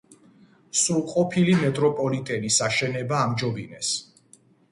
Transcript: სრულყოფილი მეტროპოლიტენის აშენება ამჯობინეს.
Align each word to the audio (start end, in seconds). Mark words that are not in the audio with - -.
სრულყოფილი 0.83 1.53
მეტროპოლიტენის 1.65 2.57
აშენება 2.69 3.21
ამჯობინეს. 3.27 3.93